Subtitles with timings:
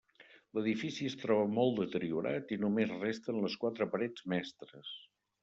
[0.57, 4.93] L'edifici es troba molt deteriorat i només resten les quatre parets mestres.